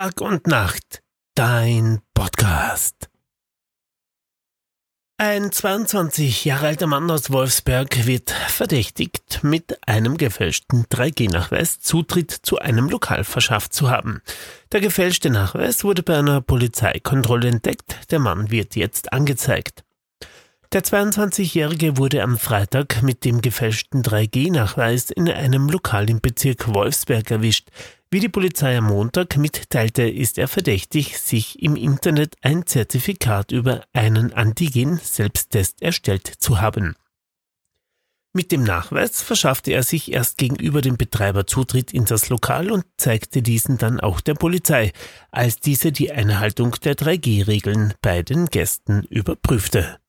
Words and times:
Tag 0.00 0.22
und 0.22 0.46
Nacht, 0.46 1.02
dein 1.34 2.00
Podcast. 2.14 3.10
Ein 5.18 5.52
22 5.52 6.46
Jahre 6.46 6.68
alter 6.68 6.86
Mann 6.86 7.10
aus 7.10 7.30
Wolfsberg 7.30 8.06
wird 8.06 8.30
verdächtigt, 8.30 9.40
mit 9.42 9.78
einem 9.86 10.16
gefälschten 10.16 10.86
3G-Nachweis 10.86 11.80
Zutritt 11.80 12.30
zu 12.30 12.58
einem 12.58 12.88
Lokal 12.88 13.24
verschafft 13.24 13.74
zu 13.74 13.90
haben. 13.90 14.22
Der 14.72 14.80
gefälschte 14.80 15.28
Nachweis 15.28 15.84
wurde 15.84 16.02
bei 16.02 16.16
einer 16.16 16.40
Polizeikontrolle 16.40 17.48
entdeckt. 17.48 18.10
Der 18.10 18.20
Mann 18.20 18.50
wird 18.50 18.76
jetzt 18.76 19.12
angezeigt. 19.12 19.84
Der 20.72 20.82
22-Jährige 20.82 21.98
wurde 21.98 22.22
am 22.22 22.38
Freitag 22.38 23.02
mit 23.02 23.26
dem 23.26 23.42
gefälschten 23.42 24.02
3G-Nachweis 24.02 25.10
in 25.10 25.28
einem 25.28 25.68
Lokal 25.68 26.08
im 26.08 26.22
Bezirk 26.22 26.72
Wolfsberg 26.72 27.30
erwischt. 27.30 27.68
Wie 28.12 28.18
die 28.18 28.28
Polizei 28.28 28.76
am 28.76 28.86
Montag 28.86 29.36
mitteilte, 29.36 30.02
ist 30.02 30.36
er 30.36 30.48
verdächtig, 30.48 31.20
sich 31.20 31.62
im 31.62 31.76
Internet 31.76 32.34
ein 32.42 32.66
Zertifikat 32.66 33.52
über 33.52 33.84
einen 33.92 34.32
Antigen-Selbsttest 34.32 35.80
erstellt 35.80 36.26
zu 36.26 36.60
haben. 36.60 36.96
Mit 38.32 38.50
dem 38.50 38.64
Nachweis 38.64 39.22
verschaffte 39.22 39.70
er 39.70 39.84
sich 39.84 40.10
erst 40.10 40.38
gegenüber 40.38 40.80
dem 40.80 40.96
Betreiber 40.96 41.46
Zutritt 41.46 41.94
in 41.94 42.04
das 42.04 42.28
Lokal 42.30 42.72
und 42.72 42.84
zeigte 42.96 43.42
diesen 43.42 43.78
dann 43.78 44.00
auch 44.00 44.20
der 44.20 44.34
Polizei, 44.34 44.92
als 45.30 45.60
diese 45.60 45.92
die 45.92 46.10
Einhaltung 46.10 46.72
der 46.82 46.96
3G-Regeln 46.96 47.94
bei 48.02 48.24
den 48.24 48.46
Gästen 48.46 49.04
überprüfte. 49.04 49.99